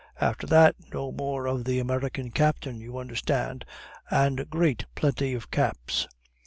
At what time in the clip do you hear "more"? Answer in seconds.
1.11-1.45